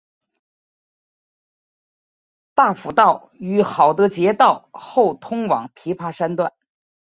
[2.55, 6.53] 大埔道于郝德杰道后通往琵琶山段。